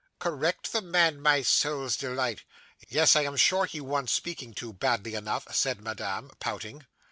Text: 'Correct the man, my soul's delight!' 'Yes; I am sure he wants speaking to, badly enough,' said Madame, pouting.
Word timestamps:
'Correct 0.17 0.71
the 0.73 0.81
man, 0.81 1.21
my 1.21 1.43
soul's 1.43 1.95
delight!' 1.95 2.41
'Yes; 2.89 3.15
I 3.15 3.21
am 3.21 3.35
sure 3.37 3.65
he 3.65 3.79
wants 3.79 4.11
speaking 4.13 4.55
to, 4.55 4.73
badly 4.73 5.13
enough,' 5.13 5.55
said 5.55 5.79
Madame, 5.79 6.31
pouting. 6.39 6.87